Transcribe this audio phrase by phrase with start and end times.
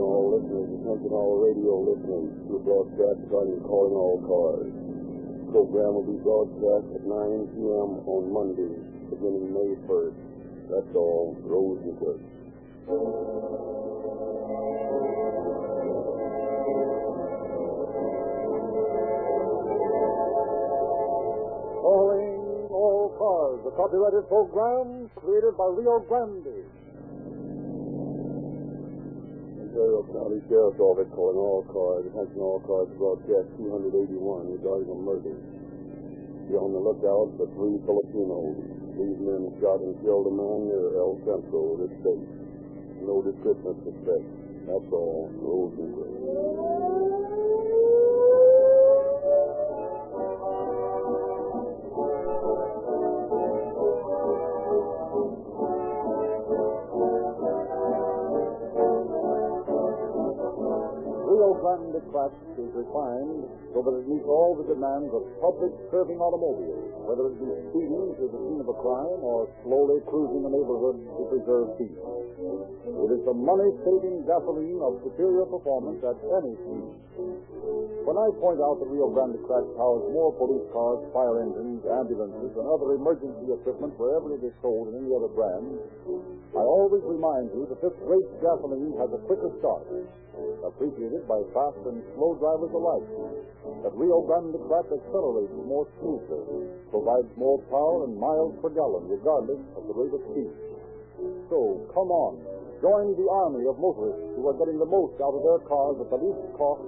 [0.00, 4.72] and all listeners, attention all radio listeners to a broadcast on calling all cars.
[4.72, 7.90] The program will be broadcast at 9 p.m.
[8.08, 8.80] on Monday,
[9.12, 10.16] beginning May 1st.
[10.72, 11.36] That's all.
[11.44, 12.24] Rosenquist.
[21.84, 26.49] Calling all cars, the copyrighted program created by Rio Grande.
[30.08, 32.08] County Sheriff's Office calling all cars.
[32.08, 35.36] Attention all cars broadcast 281 regarding a murder.
[36.48, 38.56] Be on the lookout for three Filipinos.
[38.96, 42.28] These men shot and killed a man near El Centro, this state.
[43.04, 44.26] No description of suspect.
[44.66, 45.28] That's all.
[45.40, 46.79] Rosenquist.
[61.90, 66.86] Grande Craft is refined so that it meets all the demands of public serving automobiles,
[67.02, 71.02] whether it be speeding to the scene of a crime or slowly cruising the neighborhood
[71.02, 71.98] to preserve peace.
[71.98, 76.86] It is the money-saving gasoline of superior performance at any speed.
[78.06, 82.54] When I point out that Rio Grande Craft powers more police cars, fire engines, ambulances,
[82.54, 85.74] and other emergency equipment wherever it is sold in any other brand,
[86.50, 89.86] I always remind you that this great gasoline has a quicker start,
[90.66, 93.06] appreciated by fast and slow drivers alike.
[93.86, 99.62] That Rio Grande Craft accelerates more smoothly, provides more power and miles per gallon, regardless
[99.78, 100.50] of the rate of speed.
[101.54, 102.42] So, come on,
[102.82, 106.10] join the army of motorists who are getting the most out of their cars at
[106.10, 106.82] the least cost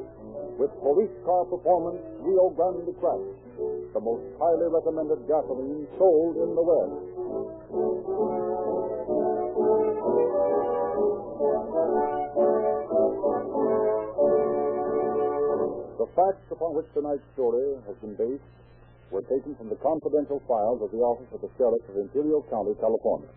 [0.59, 3.31] with police car performance Rio Grande Craft,
[3.95, 6.99] the most highly recommended gasoline sold in the West.
[16.13, 18.45] Facts upon which tonight's story has been based
[19.09, 22.73] were taken from the confidential files of the office of the Sheriff of Imperial County,
[22.81, 23.29] California.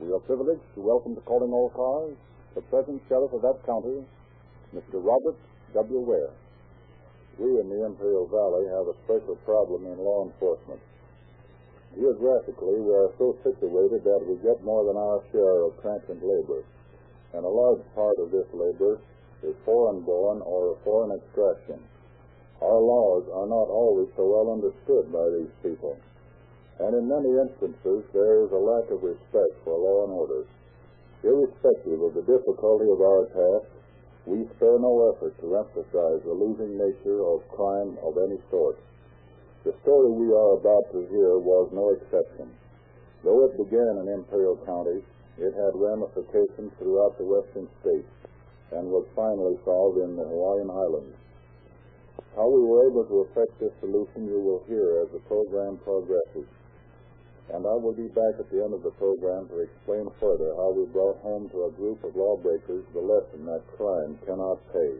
[0.00, 2.16] We are privileged to welcome to calling all cars
[2.56, 4.04] the present Sheriff of that county,
[4.72, 5.00] Mr.
[5.00, 5.36] Robert
[5.76, 6.00] W.
[6.00, 6.32] Ware.
[7.36, 10.80] We in the Imperial Valley have a special problem in law enforcement.
[11.96, 16.64] Geographically, we are so situated that we get more than our share of transient labor,
[17.32, 19.00] and a large part of this labor
[19.42, 21.80] is foreign-born or of foreign extraction.
[22.60, 25.96] Our laws are not always so well understood by these people,
[26.80, 30.44] and in many instances there is a lack of respect for law and order.
[31.24, 33.68] Irrespective of the difficulty of our task,
[34.26, 38.76] we spare no effort to emphasize the losing nature of crime of any sort.
[39.64, 42.48] The story we are about to hear was no exception.
[43.24, 45.04] Though it began in Imperial County,
[45.36, 48.08] it had ramifications throughout the western states
[48.72, 51.16] and was finally solved in the Hawaiian Islands.
[52.36, 56.46] How we were able to effect this solution you will hear as the program progresses.
[57.50, 60.70] And I will be back at the end of the program to explain further how
[60.70, 64.92] we brought home to a group of lawbreakers the lesson that crime cannot pay.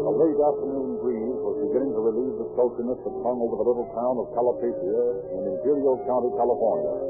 [0.00, 3.92] A late afternoon breeze was beginning to relieve the sultriness that hung over the little
[3.92, 7.09] town of Calipatria in Imperial County, California.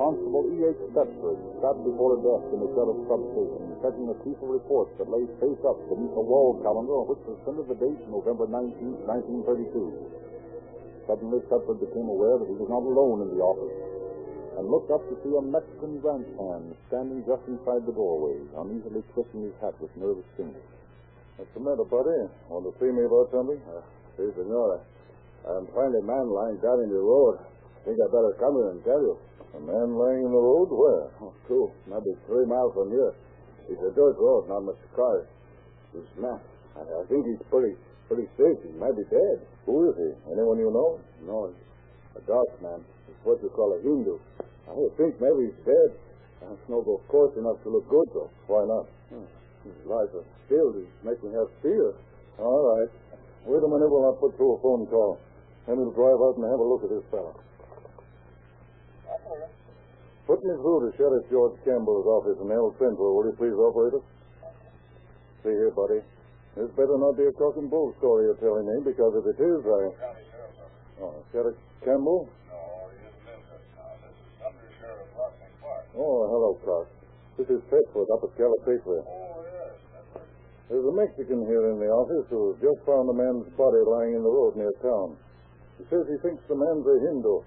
[0.00, 0.80] Constable E.H.
[0.96, 5.12] Thetford sat before a desk in the sheriff's substation, checking a piece of report that
[5.12, 8.80] lay face up beneath a wall calendar on which was printed the date November 19,
[9.44, 11.04] 1932.
[11.04, 13.76] Suddenly, Thetford became aware that he was not alone in the office
[14.56, 19.04] and looked up to see a Mexican ranch hand standing just inside the doorway, uneasily
[19.12, 20.64] twisting his hat with nervous fingers.
[21.36, 22.24] What's the matter, buddy?
[22.48, 23.60] Want to see me about something?
[23.68, 23.84] Uh,
[24.16, 24.80] si, senora.
[25.44, 27.44] I'm a man lying down in the road.
[27.84, 29.20] Think I better come here and tell you.
[29.54, 30.70] A man lying in the road?
[30.70, 31.10] Where?
[31.20, 33.12] Oh, two, maybe three miles from here.
[33.66, 35.26] It's a dirt road, not much cars.
[35.94, 36.38] This man,
[36.78, 37.74] I, I think he's pretty,
[38.06, 38.56] pretty sick.
[38.62, 39.42] He might be dead.
[39.66, 40.10] Who is he?
[40.30, 41.02] Anyone you know?
[41.26, 42.82] No, he's a dark man.
[43.10, 44.18] It's what you call a Hindu.
[44.70, 45.90] I think maybe he's dead.
[46.40, 48.30] That's no go coarse enough to look good, though.
[48.46, 48.86] Why not?
[49.10, 49.26] Hmm.
[49.66, 50.72] His life is still.
[50.72, 51.92] He's making have fear.
[52.38, 52.90] All right.
[53.44, 55.18] Wait a minute while I put through a phone call.
[55.66, 57.36] Then we'll drive out and have a look at this fellow.
[60.26, 64.02] Put me through to Sheriff George Campbell's office in El Centro, will you please, operator?
[65.42, 66.02] See here, buddy.
[66.58, 69.38] This better not be a cock and bull story you're telling me, because if it
[69.38, 69.80] is, I...
[71.02, 71.54] Oh, Sheriff
[71.86, 72.26] Campbell?
[72.50, 73.94] No, he isn't in this town.
[74.02, 75.86] This is Under Sheriff Rodney Clark.
[75.94, 76.88] Oh, hello, Clark.
[77.38, 79.02] This is Thetford up at Calipatria.
[79.06, 79.78] Oh, yes.
[80.68, 84.14] There's a Mexican here in the office who has just found a man's body lying
[84.14, 85.16] in the road near town.
[85.78, 87.42] He says he thinks the man's a Hindu.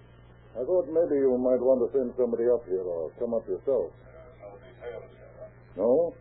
[0.54, 3.90] I thought maybe you might want to send somebody up here or come up yourself.
[4.38, 5.82] No details yet, huh?
[5.82, 6.14] No?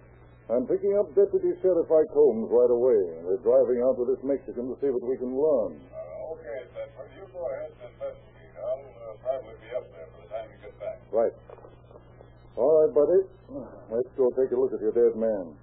[0.48, 3.12] I'm picking up Deputy Sheriff Ike Holmes right away.
[3.24, 5.76] We're driving out with this Mexican to see what we can learn.
[5.92, 8.56] Uh, okay, Thetford, you go ahead and investigate.
[8.56, 10.96] I'll uh, probably be up there by the time you get back.
[11.12, 11.32] Right.
[12.56, 13.20] All right, buddy.
[13.92, 15.56] Let's go take a look at your dead man.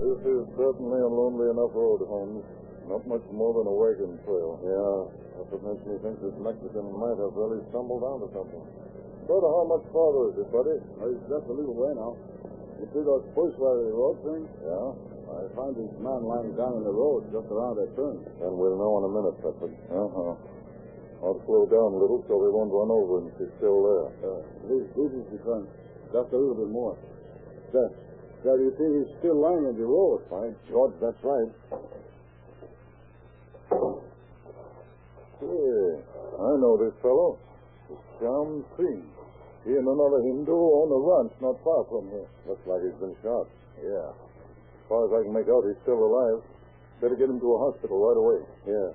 [0.00, 2.40] This is certainly a lonely enough road, Holmes.
[2.88, 4.56] Not much more than a wagon trail.
[4.64, 8.64] Yeah, that what makes me think this Mexican might have really stumbled onto something.
[9.28, 10.80] So, how much farther is it, buddy?
[10.80, 12.16] It's just a little way now.
[12.80, 14.48] You see those bush where the road turns?
[14.64, 14.88] Yeah?
[15.36, 18.24] I found this man lying down in the road just around that turn.
[18.40, 19.68] And we'll know in a minute, Pepper.
[19.68, 20.32] Uh-huh.
[21.28, 24.08] I'll slow down a little so we won't run over him if he's still there.
[24.24, 25.68] Uh, this, this is the turn.
[26.08, 26.96] Just a little bit more.
[27.76, 27.92] There.
[28.40, 30.24] You see he's still lying in the road.
[30.32, 31.52] By George, that's right.
[35.40, 36.00] Yeah,
[36.40, 37.38] I know this fellow.
[37.92, 39.04] It's Sham Singh.
[39.64, 42.24] He and another Hindu own a ranch not far from here.
[42.48, 43.44] Looks like he's been shot.
[43.84, 44.08] Yeah.
[44.08, 46.40] As far as I can make out, he's still alive.
[47.04, 48.40] Better get him to a hospital right away.
[48.64, 48.88] Yeah.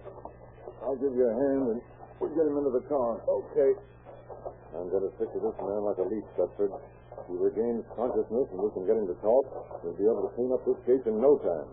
[0.81, 1.81] I'll give you a hand and
[2.17, 3.21] we'll get him into the car.
[3.29, 3.77] Okay.
[4.73, 6.73] I'm going to stick to this man like a leech, Thetford.
[7.17, 9.45] If he regains consciousness and we can get him to talk,
[9.83, 11.69] we'll be able to clean up this case in no time.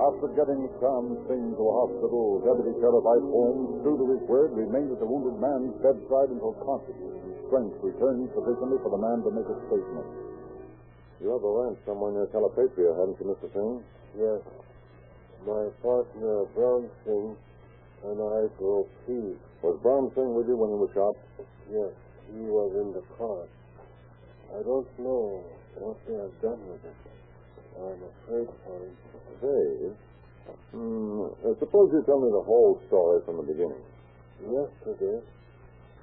[0.00, 4.56] After getting Sam Singh to a hospital, Deputy Sheriff Ike Holmes, true to his word,
[4.56, 9.20] remained at the wounded man's bedside until consciousness and strength returned sufficiently for the man
[9.22, 10.08] to make a statement.
[11.20, 13.46] You have a ranch somewhere near Calipatria, haven't you, Mr.
[13.52, 13.76] Singh?
[14.16, 14.40] Yes.
[15.44, 17.36] My partner, Brown Singh,
[18.04, 19.36] and I drove peas.
[19.62, 21.16] Was Brown Singh with you when you were shot?
[21.68, 21.92] Yes,
[22.32, 23.44] he was in the car.
[24.56, 25.44] I don't know
[25.76, 26.96] what they have done with it.
[27.76, 29.96] I'm afraid for him.
[30.72, 33.82] Hmm, uh, suppose you tell me the whole story from the beginning.
[34.42, 35.20] Yesterday,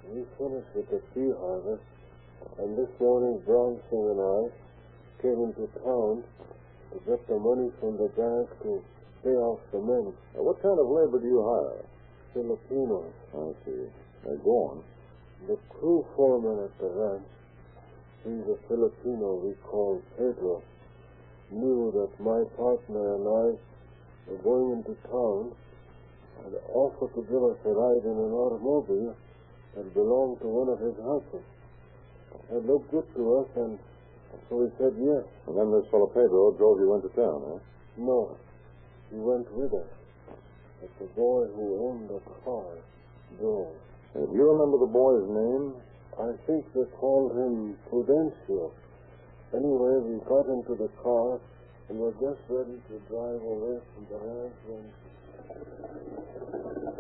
[0.08, 1.84] we finished with the pea harvest,
[2.60, 4.42] and this morning Brown Singh and I
[5.22, 6.24] came into town
[6.94, 8.84] to get the money from the bank to
[9.24, 11.84] pay off the men, Uh, what kind of labor do you hire?
[12.34, 13.14] Filipinos.
[13.34, 13.90] I see.
[14.28, 14.84] Uh, go on.
[15.48, 17.28] The crew foreman at the ranch,
[18.24, 20.62] he's a Filipino we call Pedro,
[21.52, 23.46] knew that my partner and I
[24.30, 25.52] were going into town
[26.44, 29.16] and offered to give us a ride in an automobile
[29.76, 31.46] that belonged to one of his houses.
[32.52, 33.80] It looked good to us, and
[34.50, 35.24] so we said yes.
[35.48, 37.60] And then this fellow Pedro drove you into town, huh?
[37.98, 38.38] No,
[39.12, 39.90] he went with us.
[40.82, 42.70] But the boy who owned the car
[43.40, 43.76] drove.
[44.16, 45.74] Uh, do you remember the boy's name?
[46.18, 48.72] I think they called him Prudencio.
[49.54, 51.40] Anyway, we got into the car
[51.90, 54.86] and were just ready to drive away from the ranch when...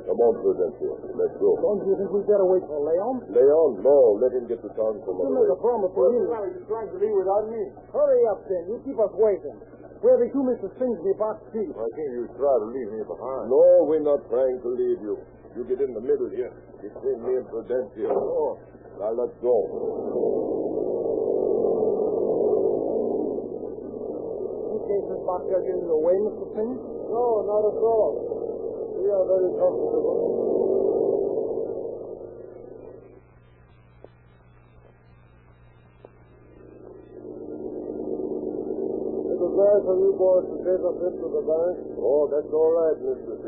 [0.07, 0.95] Come on, Prudencio.
[1.17, 1.59] Let's go.
[1.59, 3.27] Don't you think we better wait for Leon?
[3.29, 3.97] Leon, no.
[4.21, 6.23] Let him get to town from You made a promise to him.
[6.23, 7.61] you trying to leave without me?
[7.91, 8.63] Hurry up, then.
[8.71, 9.57] You keep us waiting.
[9.97, 10.69] We're you, Mr.
[10.77, 11.73] Sings the box seat.
[11.73, 13.49] I think you try to leave me behind.
[13.49, 15.17] No, we're not trying to leave you.
[15.57, 16.53] You get in the middle here.
[16.77, 18.13] Between me and Prudencio.
[18.13, 18.61] Oh.
[19.01, 19.57] Now let's go.
[24.69, 26.45] You can't this box get in the way, Mr.
[26.53, 26.77] Sings?
[27.09, 29.01] No, not at all.
[29.01, 30.66] We are very comfortable.
[39.87, 41.75] Was you boys to take us into the bank.
[41.95, 43.39] Oh, that's all right, Mr.
[43.39, 43.45] C.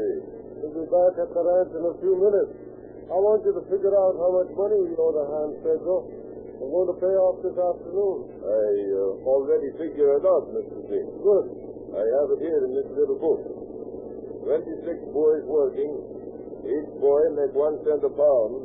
[0.55, 2.55] We'll be back at the ranch in a few minutes.
[3.11, 6.07] I want you to figure out how much money you owe to Hans Pedro.
[6.63, 8.39] I'm going to pay off this afternoon.
[8.39, 10.79] I uh, already figured it out, Mr.
[10.87, 11.03] C.
[11.19, 11.45] Good.
[11.91, 13.43] I have it here in this little book.
[14.47, 15.91] 26 boys working.
[16.63, 18.63] Each boy make one cent a pound.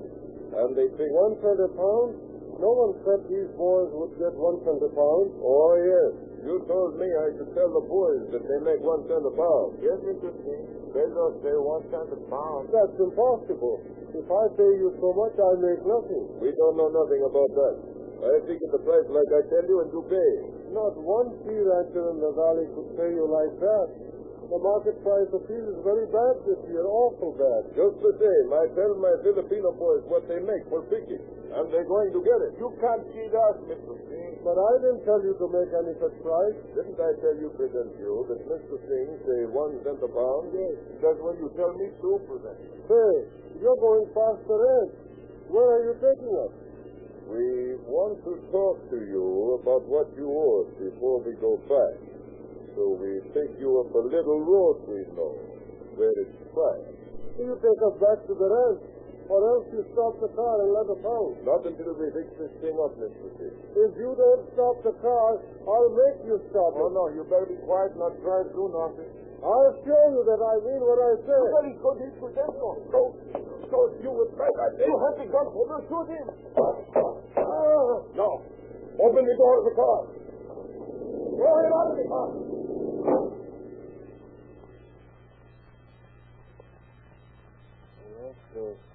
[0.62, 2.22] And they pick one cent a pound?
[2.62, 5.34] No one said these boys would get one cent a pound.
[5.42, 6.33] Oh, yes.
[6.44, 9.80] You told me I should tell the boys that they make one cent a pound.
[9.80, 10.28] Yes, Mr.
[10.44, 10.64] King.
[10.92, 12.68] Pedro say one cent a pound.
[12.68, 13.80] That's impossible.
[14.12, 16.24] If I pay you so much, I make nothing.
[16.44, 17.74] We don't know nothing about that.
[18.24, 20.32] I figured the price like I tell you and you pay.
[20.76, 23.86] Not one pea rancher in the valley could pay you like that.
[24.44, 27.72] The market price of peas is very bad this year, awful bad.
[27.72, 31.24] Just the same, I tell my Filipino boys what they make for picking,
[31.56, 32.52] and they're going to get it.
[32.60, 33.96] You can't cheat us, Mr.
[34.44, 36.58] But I didn't tell you to make any such price.
[36.76, 38.76] Didn't I tell you, Prudencio, that Mr.
[38.76, 40.52] Singh say one cent a pound?
[40.52, 40.76] Yes.
[41.00, 42.76] That's what you tell me too, Prudencio.
[42.84, 43.12] Say,
[43.64, 44.94] You're going past the ranch.
[45.48, 46.52] Where are you taking us?
[47.24, 51.96] We want to talk to you about what you owe us before we go back.
[52.76, 55.40] So we take you up a little road we know,
[55.96, 56.92] where it's quiet.
[57.40, 58.84] You take us back to the ranch,
[59.28, 61.34] or else you stop the car and let us out.
[61.44, 63.28] Not until we fix this thing up, Mr.
[63.40, 63.56] Fish.
[63.72, 66.92] If you don't stop the car, I'll make you stop oh, it.
[66.92, 69.08] no, you better be quiet and not drive through nothing.
[69.44, 71.36] I'll show you that I mean what I say.
[71.36, 72.48] Somebody go this to them.
[72.88, 73.12] Go.
[73.68, 73.80] Go.
[74.00, 74.48] You with me.
[74.80, 75.46] You have the gun.
[75.52, 76.26] We'll shoot him.
[77.36, 78.00] Ah.
[78.16, 78.40] No.
[79.04, 80.00] Open the door of the car.
[81.36, 82.28] Go ahead out of the car.
[88.16, 88.93] Yes, sir.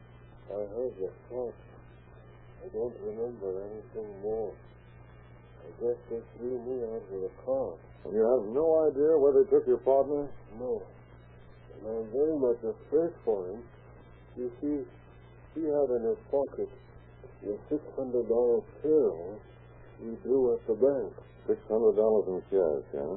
[0.49, 1.53] I heard the shot.
[2.63, 4.53] I don't remember anything more.
[5.61, 7.73] I guess they threw me out of the car.
[8.05, 10.27] And you have no idea where they took your partner?
[10.57, 10.81] No.
[11.75, 13.63] And I'm very much afraid for him.
[14.37, 14.77] You see,
[15.55, 16.69] he had in his pocket
[17.43, 19.39] the six hundred dollar bill
[20.01, 21.13] we drew at the bank.
[21.47, 23.15] Six hundred dollars in cash, yeah?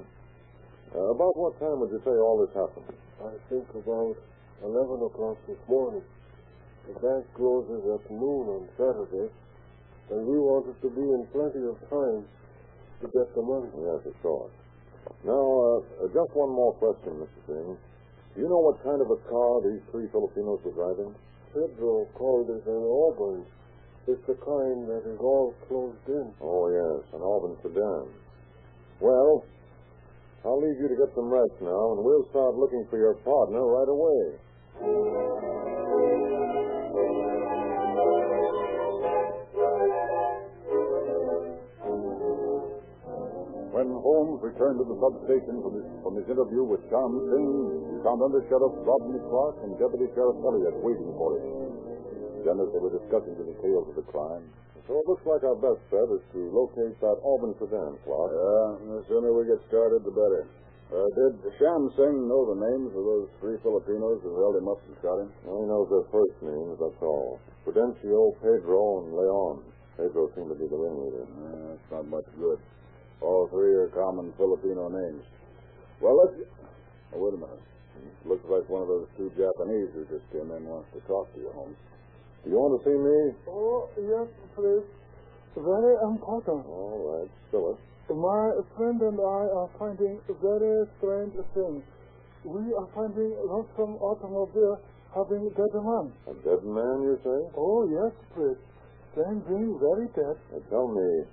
[0.94, 2.86] Uh, about what time would you say all this happened?
[3.24, 4.16] I think about
[4.62, 6.02] eleven o'clock this morning.
[6.88, 9.30] The bank closes at noon on Saturday,
[10.10, 12.26] and we wanted to be in plenty of time
[13.02, 13.70] to get the money.
[13.70, 14.50] Yes, of course.
[15.24, 17.40] Now, uh, just one more question, Mr.
[17.46, 17.78] Singh.
[18.34, 21.14] Do you know what kind of a car these three Filipinos were driving?
[21.52, 23.46] Pedro called it an Auburn.
[24.08, 26.34] It's the kind that is all closed in.
[26.40, 28.10] Oh, yes, an Auburn sedan.
[28.98, 29.44] Well,
[30.44, 33.62] I'll leave you to get some rest now, and we'll start looking for your partner
[33.62, 34.38] right away.
[44.12, 47.56] Holmes returned to the substation from his, from his interview with John Singh,
[47.88, 51.48] he found Under Sheriff Rodney Clark and Deputy Sheriff Elliott waiting for him.
[52.44, 54.44] Then, as they were discussing the details of the crime,
[54.84, 58.34] So it looks like our best bet is to locate that Auburn sedan, Clark.
[58.34, 60.44] Yeah, the sooner we get started, the better.
[60.92, 64.82] Uh, did Sham Singh know the names of those three Filipinos who held him up
[64.84, 65.30] and shot him?
[65.46, 67.40] Well, he knows their first names, that's all.
[67.64, 69.56] Prudencio, Pedro, and Leon.
[69.96, 71.24] Pedro seemed to be the ringleader.
[71.24, 72.58] Uh, that's not much good.
[73.22, 75.22] All three are common Filipino names.
[76.00, 76.34] Well, let's...
[77.14, 77.62] Oh, wait a minute.
[78.26, 81.38] Looks like one of those two Japanese who just came in wants to talk to
[81.38, 81.78] you, Holmes.
[82.42, 83.18] Do you want to see me?
[83.46, 84.26] Oh, yes,
[84.58, 84.82] please.
[85.54, 86.66] Very important.
[86.66, 87.78] All right, it.
[88.10, 91.84] My friend and I are finding very strange things.
[92.44, 94.80] We are finding lonesome automobile
[95.14, 96.10] having a dead man.
[96.26, 97.40] A dead man, you say?
[97.54, 98.58] Oh, yes, please.
[99.14, 100.36] Same being very dead.
[100.50, 101.24] Now tell me,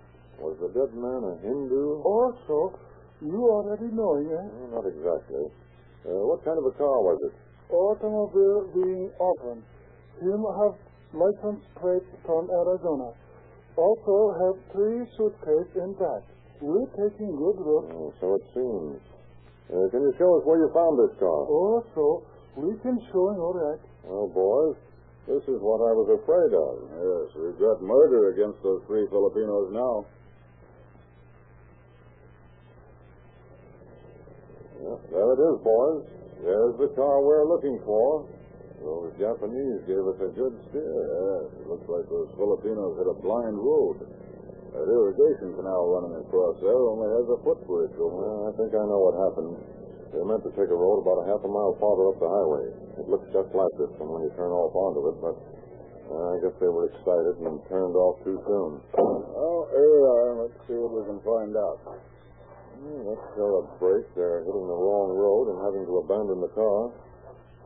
[0.42, 2.02] was the dead man a Hindu?
[2.04, 2.80] Also,
[3.22, 4.46] you already know, eh?
[4.48, 5.46] Oh, not exactly.
[6.08, 7.34] Uh, what kind of a car was it?
[7.70, 9.62] Automobile being open.
[10.24, 10.76] Him have
[11.14, 13.12] license plate from Arizona.
[13.76, 16.28] Also have three suitcase intact.
[16.60, 17.88] We're taking good look.
[17.96, 19.00] Oh, so it seems.
[19.72, 21.40] Uh, can you show us where you found this car?
[21.48, 22.26] Also,
[22.58, 23.80] we can show you all right.
[24.04, 24.76] Well, boys,
[25.30, 26.74] this is what I was afraid of.
[26.90, 30.04] Yes, we've got murder against those three Filipinos now.
[34.80, 36.04] There it is, boys.
[36.40, 38.24] There's the car we're looking for.
[38.80, 40.88] Those Japanese gave us a good steer.
[40.88, 44.08] Yes, it looks like those Filipinos hit a blind road.
[44.72, 48.32] That irrigation canal running across there only has a footbridge over it.
[48.32, 49.52] Well, I think I know what happened.
[50.16, 52.66] They meant to take a road about a half a mile farther up the highway.
[53.04, 55.36] It looks just like this from when you turn off onto it, but
[56.08, 58.80] uh, I guess they were excited and turned off too soon.
[59.40, 60.30] Well, here we are.
[60.44, 61.80] Let's see what we can find out.
[62.80, 64.08] Hmm, let's show a break.
[64.16, 66.96] They're hitting the wrong road and having to abandon the car.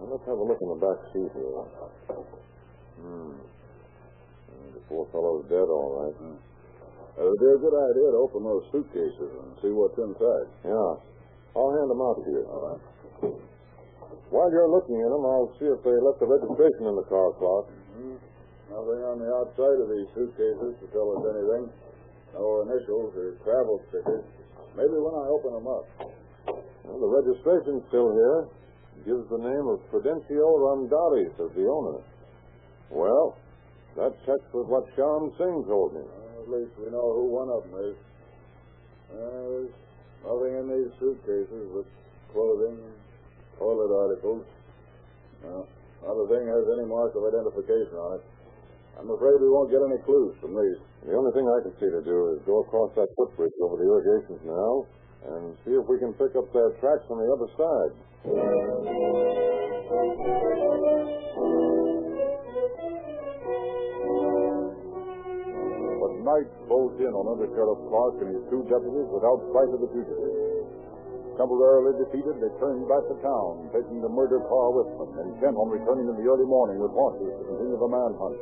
[0.01, 1.53] Well, let's have a look in the back seat here.
[2.97, 3.37] Hmm.
[3.37, 6.17] Uh, The poor fellow's dead, all right.
[6.17, 10.49] Uh, it'd be a good idea to open those suitcases and see what's inside.
[10.65, 10.97] Yeah.
[11.53, 12.41] I'll hand them out to you.
[12.49, 12.81] All right.
[14.33, 17.37] While you're looking in them, I'll see if they left the registration in the car,
[17.37, 17.69] Clark.
[17.69, 18.17] Mm-hmm.
[18.73, 21.69] Nothing on the outside of these suitcases to tell us anything.
[22.33, 24.25] No initials or travel stickers.
[24.75, 25.85] Maybe when I open them up.
[26.83, 28.47] Well, the registration's still here.
[29.05, 31.99] Gives the name of Prudencio Rondaris as the owner.
[32.89, 33.35] Well,
[33.97, 36.01] that checks with what Sham Singh told me.
[36.41, 37.97] At least we know who one of them is.
[39.11, 39.73] Uh, there's
[40.23, 41.85] nothing in these suitcases but
[42.31, 42.79] clothing
[43.59, 44.45] toilet articles.
[45.43, 45.67] No,
[46.01, 48.23] not a thing has any mark of identification on it.
[48.99, 50.79] I'm afraid we won't get any clues from these.
[51.09, 53.83] The only thing I can see to do is go across that footbridge over the
[53.89, 54.87] irrigation canal
[55.27, 57.93] and see if we can pick up their tracks on the other side.
[64.83, 69.79] But night folds in on under Sheriff Clark and his two deputies without sight of
[69.79, 70.37] the fugitives.
[71.33, 75.57] Temporarily defeated, they turned back to town, taking the murder car with them, and intent
[75.57, 78.37] on returning in the early morning with horses to continue the manhunt.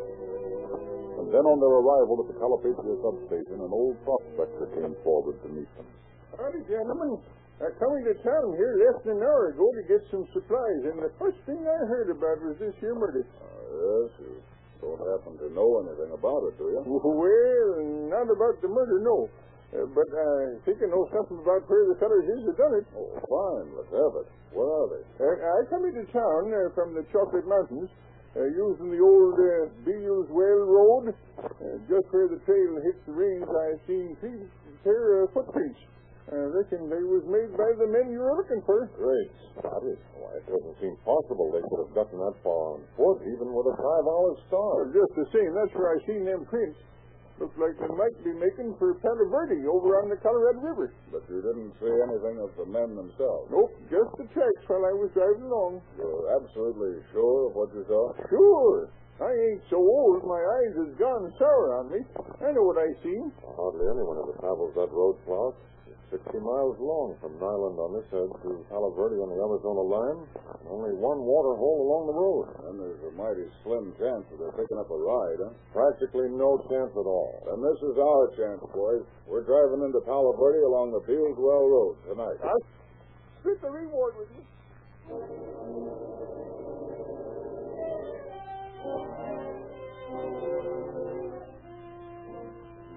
[1.22, 5.50] And then on their arrival at the Calipatria substation, an old prospector came forward to
[5.54, 5.86] meet them.
[6.34, 7.22] Howdy, gentlemen.
[7.62, 10.98] I coming to town here less than an hour ago to get some supplies, and
[10.98, 13.22] the first thing I heard about was this here murder.
[13.22, 13.46] Uh,
[14.02, 14.34] yes, you
[14.82, 16.82] don't happen to know anything about it, do you?
[16.90, 19.30] Well, not about the murder, no.
[19.78, 22.86] Uh, but I think I know something about where the fellers is that done it.
[22.98, 23.70] Oh, fine.
[23.78, 24.28] Let's have it.
[24.58, 25.04] Where are they?
[25.22, 27.94] Uh, I come into town uh, from the Chocolate Mountains,
[28.36, 31.14] uh, using the old uh, Beals Well Road.
[31.42, 34.46] Uh, just where the trail hits the range, I seen three
[34.84, 35.80] pair of footprints.
[36.32, 38.88] I reckon they was made by the men you were looking for.
[38.96, 39.98] Great Scotty.
[40.16, 43.68] Why, it doesn't seem possible they could have gotten that far on foot, even with
[43.68, 44.96] a five-hour Well, start.
[44.96, 46.80] just the same, that's where I seen them prints.
[47.42, 50.94] Looks like they might be making for Palo Verde over on the Colorado River.
[51.10, 53.50] But you didn't see anything of the men themselves.
[53.50, 55.82] Nope, just the tracks while I was driving along.
[55.98, 58.14] You're absolutely sure of what you saw?
[58.30, 58.94] Sure.
[59.26, 62.06] I ain't so old, my eyes has gone sour on me.
[62.46, 63.34] I know what I seen.
[63.42, 65.58] Hardly anyone ever travels that road, Clark.
[66.12, 69.80] It's 60 miles long from Niland on this edge to Palo Verde on the Arizona
[69.80, 70.20] line.
[70.36, 72.48] and Only one water hole along the road.
[72.68, 75.56] And there's a mighty slim chance that they're picking up a ride, huh?
[75.72, 77.32] Practically no chance at all.
[77.56, 79.08] And this is our chance, boys.
[79.24, 82.40] We're driving into Palo Verde along the Bealswell Road tonight.
[82.44, 82.66] I'll
[83.40, 84.44] split the reward with you.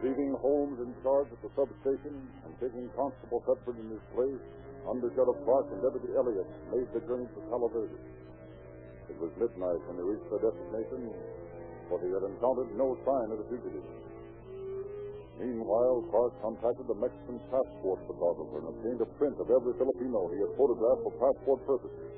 [0.05, 2.12] Leaving Holmes in charge at the substation
[2.45, 4.45] and taking Constable Thetford in his place,
[4.85, 7.73] Under Sheriff Clark and Deputy Elliott made the journey to Palo.
[7.73, 11.09] It was midnight when they reached their destination,
[11.88, 13.88] for they had encountered no sign of the fugitive.
[15.40, 20.38] Meanwhile, Clark contacted the Mexican passport photographer and obtained a print of every Filipino he
[20.45, 22.12] had photographed for passport purposes.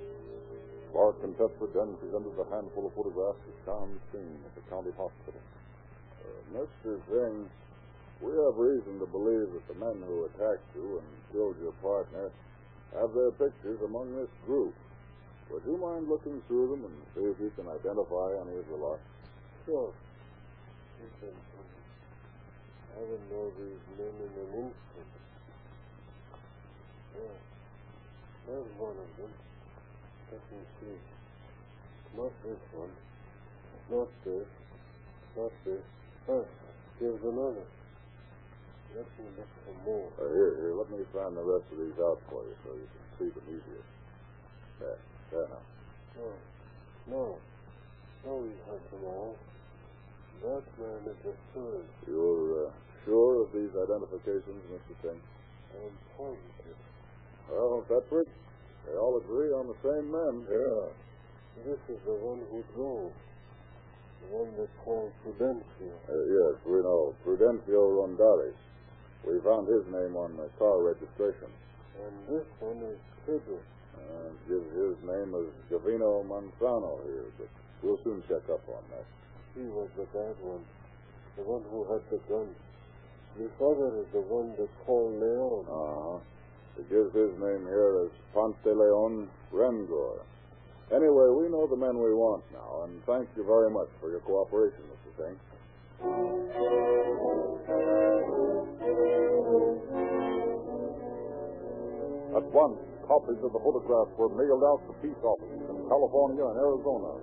[0.90, 4.90] Clark and Thetford then presented the handful of photographs to Tom Singh at the county
[4.98, 5.38] hospital.
[5.38, 6.98] Uh, Mr.
[7.06, 7.46] Singh,
[8.20, 12.30] we have reason to believe that the men who attacked you and killed your partner
[12.94, 14.74] have their pictures among this group.
[15.50, 18.76] Would you mind looking through them and see if you can identify any of the
[18.76, 18.98] lot?
[19.64, 19.92] Sure.
[22.96, 25.10] I will know these men in an instant.
[27.14, 27.36] Yeah.
[28.46, 29.32] There's one of them.
[30.32, 30.98] Let me see.
[32.16, 32.90] Not this one.
[33.90, 34.48] Not this.
[35.36, 35.84] Not this.
[36.28, 36.44] Ah,
[36.98, 37.36] here's another.
[37.36, 42.16] Let me look for Uh, here, here, let me find the rest of these out
[42.32, 43.84] for you so you can see them easier.
[44.80, 44.98] There,
[45.30, 45.64] there now.
[46.16, 46.28] No.
[47.12, 47.24] No.
[48.24, 49.36] No, we have them all.
[50.40, 51.84] That man is the third.
[52.08, 52.70] You're uh,
[53.04, 54.96] sure of these identifications, Mr.
[55.04, 55.20] Singh?
[55.20, 56.80] I'm positive.
[57.52, 58.28] Well, Thetford,
[58.88, 60.48] they all agree on the same men.
[60.48, 60.88] Yeah.
[61.68, 63.12] This is the one who drove.
[63.12, 65.92] The one they call Prudencio.
[66.08, 67.14] Uh, yes, we know.
[67.24, 68.56] Prudencio Rondaris.
[69.26, 71.50] We found his name on the car registration.
[71.98, 73.58] And this one is Pedro.
[73.96, 77.48] Uh, gives his name as Gavino Manzano here, but
[77.82, 79.04] we'll soon check up on that.
[79.56, 80.62] He was the bad one.
[81.36, 82.54] The one who had the gun.
[83.36, 85.66] The other is the one they call Leon.
[85.68, 86.18] Uh-huh.
[86.78, 90.20] It gives his name here as Ponce de Leon Rengor.
[90.92, 94.20] Anyway, we know the men we want now, and thank you very much for your
[94.20, 95.10] cooperation, Mr.
[95.18, 95.38] Singh.
[102.36, 102.76] At once,
[103.08, 107.16] copies of the photographs were mailed out to peace offices in California and Arizona.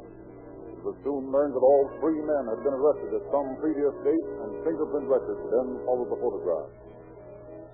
[0.73, 4.27] It was soon learned that all three men had been arrested at some previous date,
[4.41, 6.73] and fingerprint records then followed the photographs.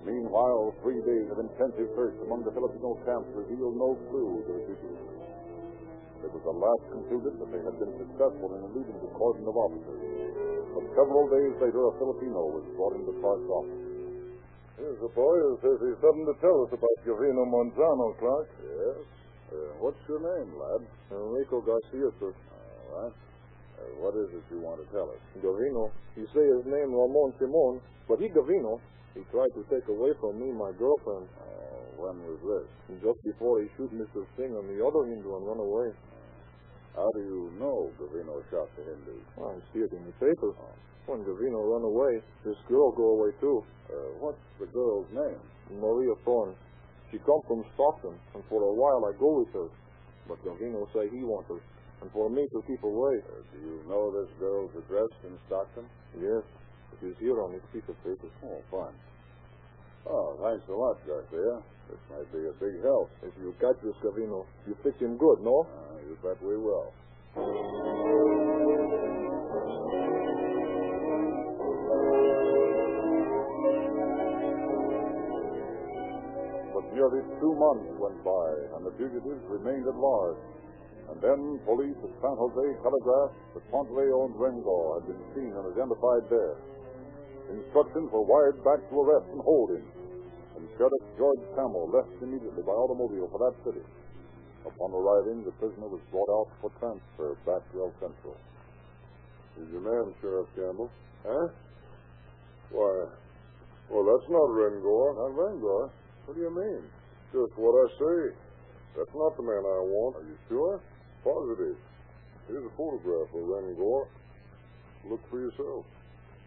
[0.04, 4.62] Meanwhile, three days of intensive search among the Filipino camps revealed no clue to the
[4.68, 5.08] fugitives.
[6.20, 9.56] It was at last concluded that they had been successful in eluding the cordon of
[9.56, 10.04] officers.
[10.76, 13.89] But several days later, a Filipino was brought into Clark's office.
[14.80, 18.48] Here's a boy who says he's something to tell us about Gavino Manzano, Clark.
[18.64, 18.96] Yes?
[19.52, 20.80] Uh, what's your name, lad?
[21.12, 22.32] Enrico Garcia, sir.
[22.32, 23.12] All right.
[23.12, 25.20] Uh, what is it you want to tell us?
[25.36, 25.92] Gavino.
[26.16, 28.80] He say his name Ramon Simon, but he Gavino.
[29.12, 32.66] He tried to take away from me my girlfriend Uh, when was this?
[33.04, 34.24] just before he shoot Mr.
[34.32, 35.92] Singh and the other Hindu and run away.
[36.96, 39.20] How do you know Gavino shot the Hindu?
[39.44, 40.56] I see it in the paper.
[41.06, 43.64] When Gavino run away, this girl go away too.
[43.90, 45.40] Uh, what's the girl's name?
[45.80, 46.54] Maria Thorne.
[47.10, 49.68] She come from Stockton, and for a while I go with her.
[50.28, 51.58] But Gavino say he want her,
[52.02, 53.18] and for me to keep away.
[53.26, 55.86] Uh, do you know this girl's address in Stockton?
[56.14, 56.44] Yes,
[56.94, 58.30] It is here on this piece of paper.
[58.44, 58.94] Oh, fine.
[60.06, 61.58] Oh, thanks a lot, Garcia.
[61.90, 63.10] This might be a big help.
[63.22, 65.66] If you catch this Gavino, you fix him good, no?
[65.66, 66.92] Uh, you bet we will.
[76.90, 80.42] Nearly two months went by, and the fugitives remained at large.
[81.10, 85.50] And then police at San Jose telegraphed that Ponce de Leon Rengor had been seen
[85.50, 86.58] and identified there.
[87.50, 89.86] Instructions were wired back to arrest and hold him.
[90.54, 93.82] And Sheriff George Campbell left immediately by automobile for that city.
[94.66, 98.38] Upon arriving, the prisoner was brought out for transfer back to El Centro.
[99.56, 100.90] Who's your man, Sheriff Campbell?
[101.26, 101.48] Huh?
[102.70, 103.10] Why,
[103.90, 105.18] well, that's not Rengor.
[105.18, 105.90] Not Rengor?
[106.30, 106.86] What do you mean?
[107.34, 108.30] Just what I say.
[108.94, 110.14] That's not the man I want.
[110.14, 110.78] Are you sure?
[111.26, 111.74] Positive.
[112.46, 114.06] Here's a photograph of Rengor.
[115.10, 115.82] Look for yourself.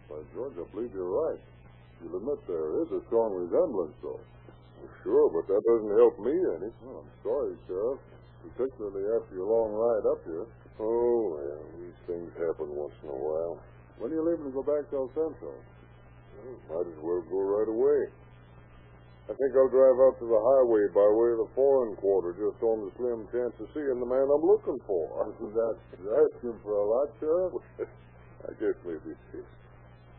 [0.08, 1.36] By George, I believe you're right.
[2.00, 4.24] You'll admit there is a strong resemblance, though.
[5.04, 6.72] Sure, but that doesn't help me any.
[6.80, 8.00] Well, I'm sorry, Sheriff.
[8.40, 10.48] Particularly after your long ride up here.
[10.80, 13.60] Oh, well, these things happen once in a while.
[14.00, 15.52] When are you leaving to go back to El Centro?
[15.52, 18.23] Well, might as well go right away.
[19.24, 22.60] I think I'll drive out to the highway by way of the foreign quarter just
[22.60, 25.32] on the slim chance of seeing the man I'm looking for.
[25.40, 27.56] Isn't asking for a lot, Sheriff?
[28.44, 29.16] I guess maybe.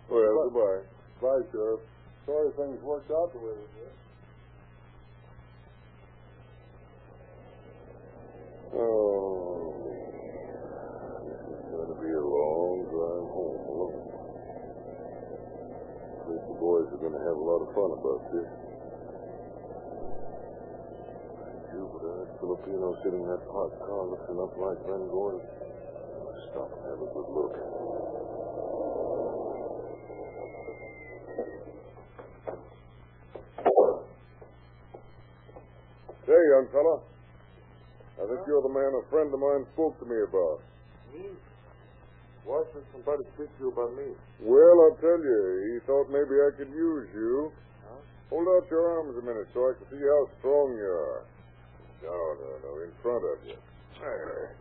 [0.09, 0.89] Well, goodbye.
[1.21, 1.85] Bye, Sheriff.
[2.25, 3.93] Sorry things worked out the way they did.
[8.73, 9.69] Oh,
[11.29, 13.61] it's going to be a long drive home.
[13.69, 13.93] Look.
[16.09, 18.49] I think the boys are going to have a lot of fun about this.
[22.05, 25.41] You, but that Filipino sitting in that parked car looking up like Van Gordon.
[26.53, 27.55] Stop and have a good look.
[36.25, 37.01] Hey, young fella.
[38.21, 40.61] I think you're the man a friend of mine spoke to me about.
[41.13, 41.25] Me?
[42.45, 44.13] Why should somebody speak to you about me?
[44.41, 45.41] Well, I'll tell you,
[45.73, 47.51] he thought maybe I could use you.
[48.29, 51.34] Hold out your arms a minute so I can see how strong you are.
[52.03, 53.57] No, no, no, in front of you.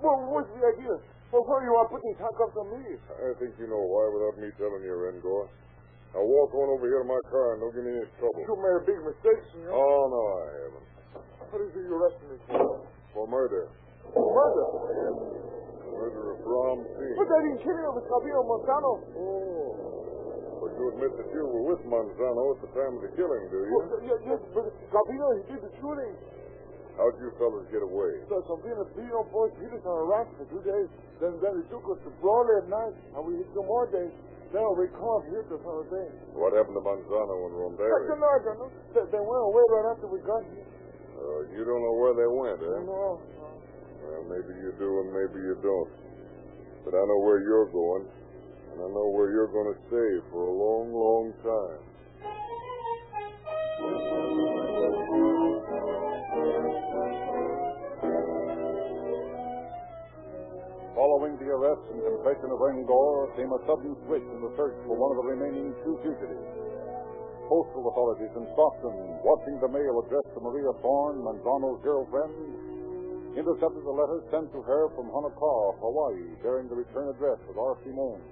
[0.00, 0.94] Well, what's the idea?
[1.34, 2.94] Well, why you want to put these handcuffs on me?
[2.94, 5.50] I think you know why without me telling you, Rengor.
[6.14, 8.38] Now walk on over here to my car and don't give me any trouble.
[8.46, 9.74] You made a big mistake, senor.
[9.74, 10.86] Oh, no, I haven't.
[11.50, 12.86] What is it you're arresting me for?
[13.10, 13.66] For murder.
[14.14, 14.66] Murder?
[15.90, 16.98] Murder of Brom C.
[17.18, 17.84] But that didn't kill him.
[17.90, 18.92] It was Cabello Montano.
[19.18, 19.74] Oh.
[20.62, 23.58] But you admit that you were with Manzano at the time of the killing, do
[23.66, 23.74] you?
[23.74, 26.14] Well, yes, yes, but Cabello, he did the shooting.
[26.94, 28.22] How'd you fellas get away?
[28.30, 30.86] So, so being a beat on boys, he was on a rack for two days.
[31.18, 34.14] Then, then he took us to Broadway at night, and we hit some more days.
[34.54, 36.02] Then we called here to San Jose.
[36.38, 38.70] What happened to Manzano and I don't know, I don't know.
[38.94, 40.62] They, they went away right after we got here.
[40.62, 42.70] Uh, you don't know where they went, eh?
[42.86, 43.18] No, no.
[43.18, 45.90] Well, maybe you do and maybe you don't.
[46.86, 50.46] But I know where you're going, and I know where you're going to stay for
[50.46, 51.82] a long, long time.
[60.94, 64.94] Following the arrest and confession of Rengor came a sudden switch in the search for
[64.94, 66.46] one of the remaining two fugitives.
[67.50, 68.94] Postal authorities in Stockton,
[69.26, 72.30] watching the mail addressed to Maria Thorne, Manzano's girlfriend,
[73.34, 77.74] intercepted a letter sent to her from Honokaa, Hawaii, bearing the return address of R.
[77.82, 78.22] Simone.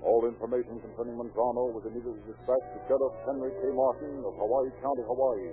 [0.00, 3.68] All information concerning Manzano was immediately dispatched to Sheriff Henry K.
[3.76, 5.52] Martin of Hawaii County, Hawaii,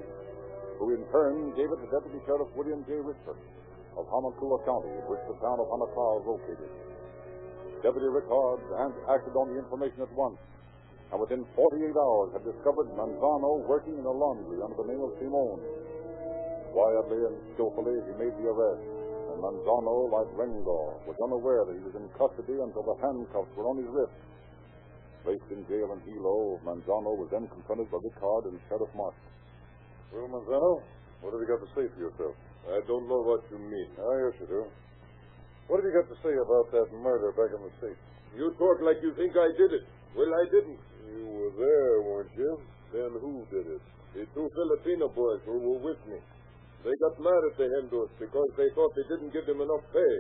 [0.80, 2.96] who in turn gave it to Deputy Sheriff William J.
[3.04, 3.36] Richard
[3.97, 6.71] of Hamakua County, which the town of Honokaa is located.
[7.81, 8.62] Deputy Rickard
[9.10, 10.38] acted on the information at once,
[11.12, 15.13] and within 48 hours had discovered Manzano working in a laundry under the name of
[15.17, 15.62] Simone.
[16.73, 18.86] Quietly and skillfully he made the arrest,
[19.33, 23.65] and Manzano, like Rengor, was unaware that he was in custody until the handcuffs were
[23.65, 24.21] on his wrists.
[25.25, 29.25] Placed in jail in Hilo, Manzano was then confronted by Rickard and Sheriff Martin.
[30.13, 30.86] Well, Manzano,
[31.21, 32.36] what have you got to say for yourself?
[32.67, 33.89] I don't know what you mean.
[33.95, 34.63] Ah, yes, you do.
[35.67, 38.01] What have you got to say about that murder back in the States?
[38.36, 39.86] You talk like you think I did it.
[40.15, 40.80] Well, I didn't.
[41.08, 42.51] You were there, weren't you?
[42.91, 43.84] Then who did it?
[44.15, 46.19] The two Filipino boys who were with me.
[46.84, 50.15] They got mad at the Hindus because they thought they didn't give them enough pay.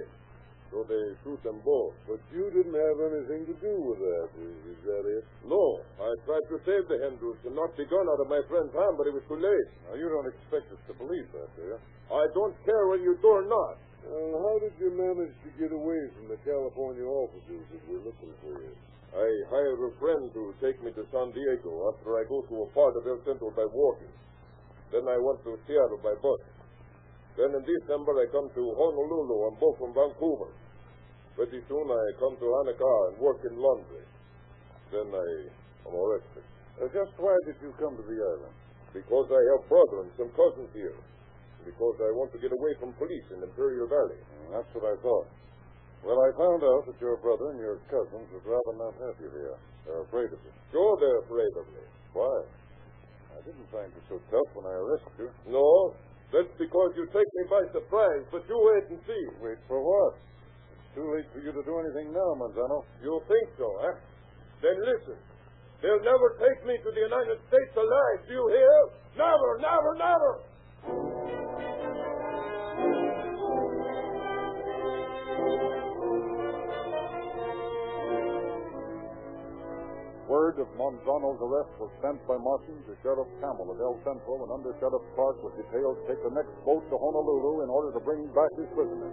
[0.71, 1.95] So they shoot them both.
[2.03, 4.27] But you didn't have anything to do with that.
[4.35, 5.23] Is, is that it?
[5.47, 8.75] No, I tried to save the Hindus and knock the gun out of my friend's
[8.75, 9.69] hand, but it was too late.
[9.87, 11.79] Now, you don't expect us to believe that, do you?
[12.11, 13.79] I don't care whether you do or not.
[14.07, 18.31] Uh, how did you manage to get away from the California officers that were looking
[18.39, 18.71] for you?
[19.11, 22.67] I hired a friend to take me to San Diego after I go to a
[22.75, 24.11] part of El Centro by walking.
[24.91, 26.39] Then I went to Seattle by bus.
[27.37, 30.49] Then in December I come to Honolulu I'm both from Vancouver.
[31.37, 34.05] Pretty soon I come to Anacar and work in laundry.
[34.89, 35.29] Then I
[35.85, 36.41] am arrested.
[36.81, 38.57] Uh, just why did you come to the island?
[38.89, 40.97] Because I have brother and some cousins here.
[41.61, 44.17] Because I want to get away from police in Imperial Valley.
[44.17, 45.29] Mm, that's what I thought.
[46.01, 49.29] Well, I found out that your brother and your cousins would rather not have you
[49.29, 49.57] here.
[49.85, 50.53] They're afraid of you.
[50.73, 51.83] Sure they're afraid of me.
[52.13, 52.37] Why?
[53.37, 55.29] I didn't find you so tough when I arrested you.
[55.53, 55.93] No,
[56.31, 59.23] that's because you take me by surprise, but you wait and see.
[59.39, 60.19] Wait for what?
[60.75, 62.83] It's too late for you to do anything now, Manzano.
[62.99, 63.95] You think so, eh?
[64.61, 65.17] Then listen.
[65.81, 68.77] They'll never take me to the United States alive, do you hear?
[69.15, 71.46] Never, never, never!
[80.27, 84.51] Word of Manzano's arrest was sent by Martin to Sheriff Campbell at El Centro, and
[84.51, 88.03] Under Sheriff Clark was detailed to take the next boat to Honolulu in order to
[88.03, 89.07] bring back his prisoner.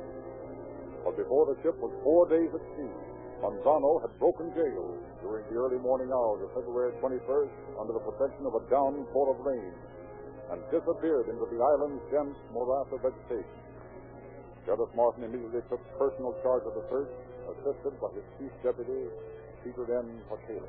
[1.07, 2.91] But before the ship was four days at sea,
[3.39, 8.43] Monzano had broken jail during the early morning hours of February 21st under the protection
[8.51, 9.71] of a downpour of rain
[10.51, 13.59] and disappeared into the island's dense morass of vegetation.
[14.67, 17.15] Sheriff Martin immediately took personal charge of the search,
[17.55, 19.07] assisted by his chief deputy,
[19.63, 20.11] Peter N.
[20.27, 20.67] Patela.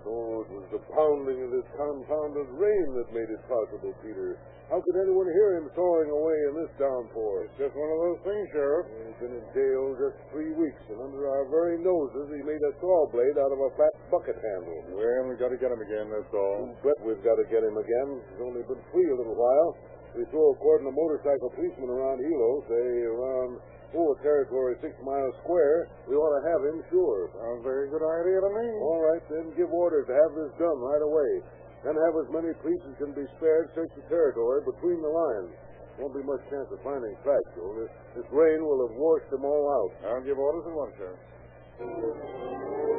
[0.00, 4.40] So it was the pounding of this confounded rain that made it possible, Peter.
[4.72, 7.44] How could anyone hear him sawing away in this downpour?
[7.44, 8.86] It's just one of those things, Sheriff.
[8.86, 12.72] He's been in jail just three weeks, and under our very noses, he made a
[12.78, 14.78] saw blade out of a flat bucket handle.
[14.94, 16.70] Well, we got to get him again, that's all.
[16.70, 18.08] You bet we've got to get him again.
[18.30, 19.74] He's only been free a little while.
[20.14, 23.58] We throw a cordon of motorcycle policemen around Hilo, say around
[23.94, 25.88] oh, territory six miles square.
[26.06, 27.30] We ought to have him, sure.
[27.34, 28.66] Sounds a very good idea to me.
[28.82, 31.42] All right, then give orders to have this done right away.
[31.82, 35.52] Then have as many police as can be spared search the territory between the lines.
[35.98, 37.76] Won't be much chance of finding tracks, though.
[37.76, 39.92] This, this rain will have washed them all out.
[40.08, 42.89] I'll give orders at once, Sheriff.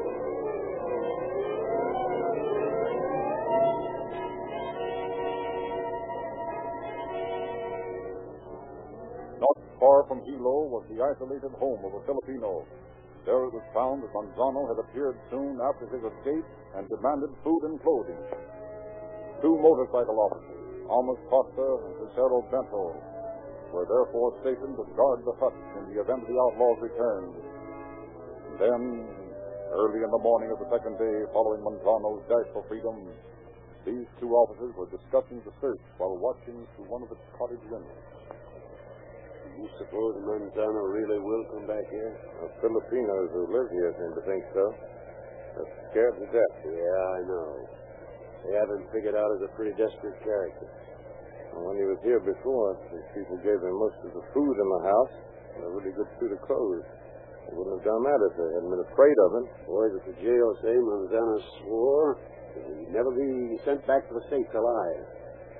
[9.81, 12.69] Far from Hilo was the isolated home of a Filipino.
[13.25, 16.45] There it was found that Manzano had appeared soon after his escape
[16.77, 18.21] and demanded food and clothing.
[19.41, 22.93] Two motorcycle officers, Almas Costa and Cicero Bento,
[23.73, 27.33] were therefore stationed to guard the hut in the event of the outlaws returned.
[28.61, 29.09] Then,
[29.73, 33.09] early in the morning of the second day following Manzano's dash for freedom,
[33.81, 38.30] these two officers were discussing the search while watching through one of the cottage windows.
[39.57, 42.15] You suppose Manzano really will come back here?
[42.39, 44.65] The Filipinos who live here seem to think so.
[45.55, 46.55] They're scared to death.
[46.63, 47.49] Yeah, I know.
[48.47, 50.67] They have him figured out as a pretty desperate character.
[51.51, 54.67] And when he was here before, these people gave him most of the food in
[54.71, 55.13] the house
[55.59, 56.87] and a really good suit of clothes.
[57.45, 59.45] They wouldn't have done that if they hadn't been afraid of him.
[59.67, 62.17] Boys at the jail say Manzano swore
[62.55, 65.03] that he'd never be sent back to the States alive.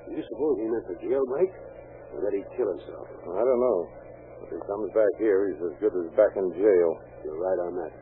[0.07, 1.51] Do you suppose he meant the jailbreak?
[2.11, 3.07] Or that he'd kill himself?
[3.23, 3.79] I don't know.
[4.43, 6.89] If he comes back here, he's as good as back in jail.
[7.23, 7.93] You're right on that.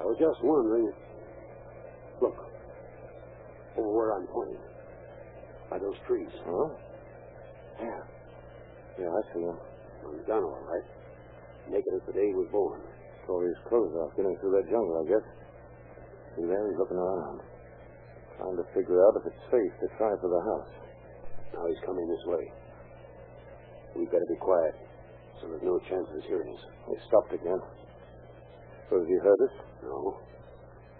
[0.00, 0.90] I was just wondering.
[2.20, 2.38] Look,
[3.76, 4.62] over where I'm pointing,
[5.70, 6.30] by those trees.
[6.46, 6.68] Huh?
[7.82, 8.02] Yeah,
[9.02, 9.58] Yeah, I see him.
[10.06, 10.86] Manzano, all right.
[11.70, 12.80] Naked as the day he was born.
[13.26, 15.26] Tore his clothes off getting through that jungle, I guess.
[16.36, 17.40] See there, he's looking around.
[18.36, 20.72] Trying to figure out if it's safe to try for the house.
[21.54, 22.44] Now he's coming this way.
[23.96, 24.74] We'd better be quiet,
[25.40, 26.64] so there's no chance of his hearing us.
[26.88, 27.60] They stopped again.
[28.84, 29.54] Suppose he heard us?
[29.82, 30.18] No.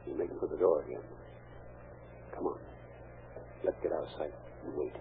[0.07, 1.03] You're making for the door again.
[2.35, 2.59] Come on.
[3.65, 4.95] Let's get out of sight and wait.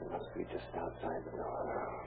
[0.00, 2.04] He must be just outside the door.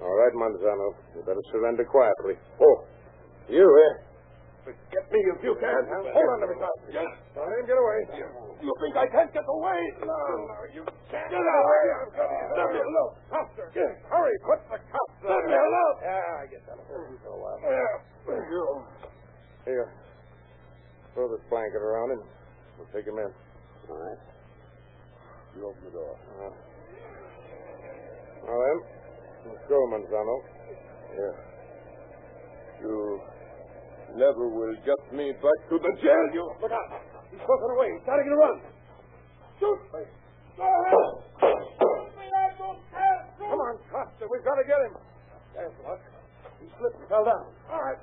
[0.00, 0.94] All right, Manzano.
[1.14, 2.34] You better surrender quietly.
[2.60, 2.84] Oh,
[3.48, 4.05] you, eh?
[4.66, 5.82] Get me if you can.
[5.86, 6.74] Hold on to me, son.
[6.90, 7.06] Yes.
[7.38, 7.98] Him get away.
[8.58, 9.80] You think I can't get away?
[10.02, 11.30] No, no, you can't.
[11.30, 11.66] Get out.
[12.58, 13.12] Let me alone.
[13.30, 13.70] Faster.
[14.10, 15.96] Hurry, put the cuffs Let me alone.
[16.02, 17.62] Yeah, I get that for a while.
[17.62, 18.42] Yeah.
[18.50, 18.82] You.
[19.70, 19.88] Here.
[21.14, 22.22] Throw this blanket around him.
[22.78, 23.30] We'll take him in.
[23.88, 24.18] All right.
[25.54, 26.18] You open the door.
[26.42, 26.50] Uh,
[28.44, 28.78] now then,
[29.46, 30.36] let's go, Manzano.
[31.14, 31.34] Yeah.
[32.82, 33.20] You
[34.16, 36.44] never will get me back to the jail, you.
[36.60, 37.00] Look out.
[37.30, 37.88] He's crossing away.
[37.92, 38.56] He's starting to get a run.
[39.60, 39.80] Shoot.
[40.56, 41.26] Go ahead.
[43.38, 44.24] Come on, Costa.
[44.26, 44.94] We've got to get him.
[45.54, 46.00] There's luck.
[46.60, 47.44] He slipped and fell down.
[47.70, 48.00] All right.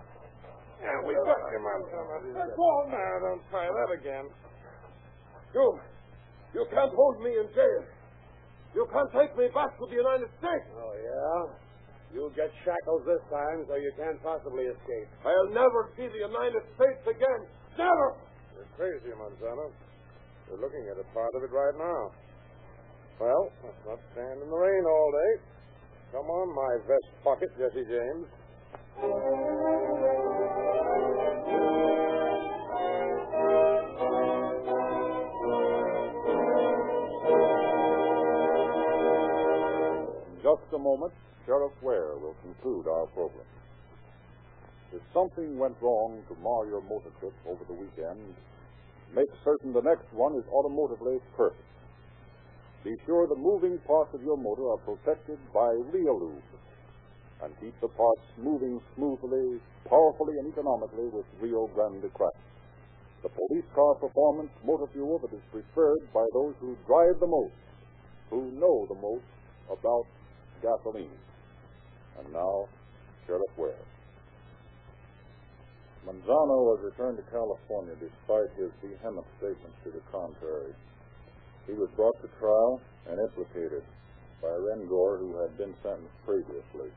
[0.81, 2.15] Yeah, we got you, Montana.
[2.55, 3.11] Go on now.
[3.21, 4.29] Don't try that again.
[5.53, 5.79] You,
[6.53, 7.83] you can't hold me in jail.
[8.75, 10.67] You can't take me back to the United States.
[10.73, 11.72] Oh, yeah?
[12.13, 15.09] You'll get shackles this time, so you can't possibly escape.
[15.25, 17.41] I'll never see the United States again.
[17.73, 18.13] Never.
[18.53, 19.73] You're crazy, Manzano.
[20.47, 22.13] You're looking at a part of it right now.
[23.19, 25.41] Well, let's not stand in the rain all day.
[26.13, 28.29] Come on, my vest pocket, Jesse James.
[40.43, 41.13] Just a moment,
[41.45, 43.45] Sheriff Ware will conclude our program.
[44.93, 48.35] If something went wrong to mar your motor trip over the weekend,
[49.13, 51.67] make certain the next one is automotively perfect.
[52.83, 56.43] Be sure the moving parts of your motor are protected by Rio Lube.
[57.43, 62.39] And keep the parts moving smoothly, powerfully, and economically with Rio Grande Cracked.
[63.23, 67.55] The police car performance motor fuel that is preferred by those who drive the most,
[68.29, 69.27] who know the most
[69.67, 70.05] about
[70.61, 71.11] gasoline.
[72.19, 72.67] And now,
[73.25, 73.85] Sheriff Ware.
[76.05, 80.75] Manzano was returned to California despite his vehement statements to the contrary.
[81.65, 83.83] He was brought to trial and implicated
[84.41, 86.91] by Rengor, who had been sentenced previously.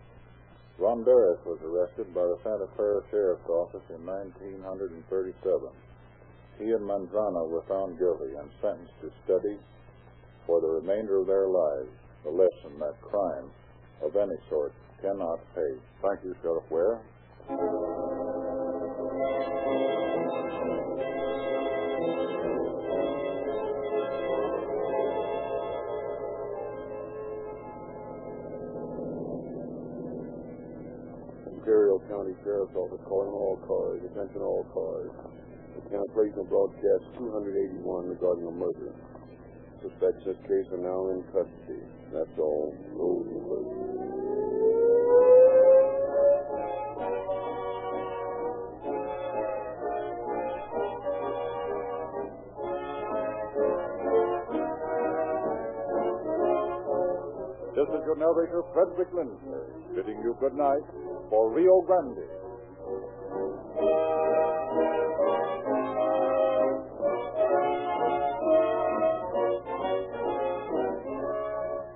[0.79, 5.70] Ronderis was arrested by the Santa Clara Sheriff's Office in 1937.
[6.59, 9.57] He and Manzano were found guilty and sentenced to study
[10.44, 13.48] for the remainder of their lives the lesson that crime
[14.02, 15.73] of any sort cannot pay.
[16.03, 17.01] Thank you, Sheriff Ware.
[31.47, 34.01] Imperial County Sheriff's Office calling all cars.
[34.11, 35.11] Attention all cars.
[35.75, 38.95] The cancellation of broadcast 281 regarding a murder.
[39.83, 41.85] Suspects in case are now in custody.
[42.13, 42.75] That's all.
[42.95, 43.86] Road
[58.07, 60.87] your narrator, Frederick Lindsley, bidding you good night
[61.29, 62.23] for Rio Grande.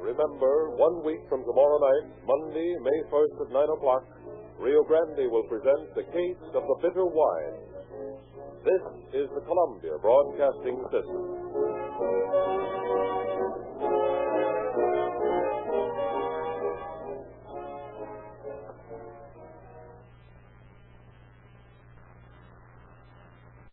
[0.02, 4.02] Remember, one week from tomorrow night, Monday, May 1st at 9 o'clock,
[4.58, 7.54] Rio Grande will present The Case of the Bitter Wine.
[8.66, 8.82] This
[9.14, 12.79] is the Columbia Broadcasting System.